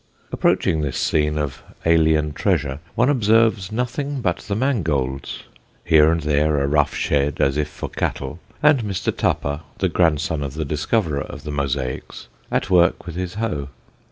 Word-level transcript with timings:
Approaching 0.31 0.81
this 0.81 0.97
scene 0.97 1.37
of 1.37 1.61
alien 1.85 2.33
treasure 2.33 2.79
one 2.95 3.07
observes 3.07 3.71
nothing 3.71 4.19
but 4.19 4.37
the 4.37 4.55
mangolds; 4.55 5.43
here 5.85 6.11
and 6.11 6.21
there 6.21 6.57
a 6.57 6.65
rough 6.65 6.95
shed 6.95 7.39
as 7.39 7.55
if 7.55 7.67
for 7.67 7.87
cattle; 7.87 8.39
and 8.63 8.81
Mr. 8.83 9.15
Tupper, 9.15 9.61
the 9.77 9.89
grandson 9.89 10.41
of 10.41 10.55
the 10.55 10.65
discoverer 10.65 11.21
of 11.21 11.43
the 11.43 11.51
mosaics, 11.51 12.29
at 12.49 12.71
work 12.71 13.05
with 13.05 13.13
his 13.13 13.35
hoe. 13.35 13.67